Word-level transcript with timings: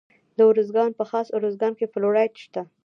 د 0.37 0.39
ارزګان 0.51 0.91
په 0.99 1.03
خاص 1.09 1.27
ارزګان 1.37 1.73
کې 1.79 1.91
فلورایټ 1.93 2.33
شته. 2.43 2.61